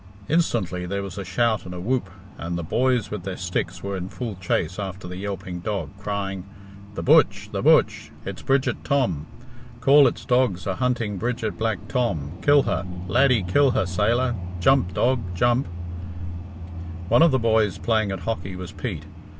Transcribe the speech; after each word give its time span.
Instantly 0.27 0.87
there 0.87 1.03
was 1.03 1.19
a 1.19 1.23
shout 1.23 1.63
and 1.63 1.75
a 1.75 1.79
whoop, 1.79 2.09
and 2.39 2.57
the 2.57 2.63
boys 2.63 3.11
with 3.11 3.21
their 3.21 3.37
sticks 3.37 3.83
were 3.83 3.95
in 3.95 4.09
full 4.09 4.33
chase 4.41 4.79
after 4.79 5.07
the 5.07 5.15
yelping 5.17 5.59
dog, 5.59 5.91
crying, 5.99 6.43
"The 6.95 7.03
butch! 7.03 7.49
The 7.51 7.61
butch! 7.61 8.09
It's 8.25 8.41
Bridget 8.41 8.83
Tom! 8.83 9.27
Corlett's 9.79 10.25
dogs 10.25 10.65
are 10.65 10.73
hunting 10.77 11.17
Bridget 11.19 11.55
Black 11.59 11.87
Tom! 11.87 12.31
Kill 12.41 12.63
her, 12.63 12.83
Laddie! 13.07 13.43
Kill 13.43 13.69
her, 13.69 13.85
Sailor! 13.85 14.33
Jump, 14.59 14.95
dog, 14.95 15.19
jump!" 15.35 15.67
One 17.09 17.21
of 17.21 17.29
the 17.29 17.37
boys 17.37 17.77
playing 17.77 18.11
at 18.11 18.21
hockey 18.21 18.55
was 18.55 18.71
Pete. 18.71 19.05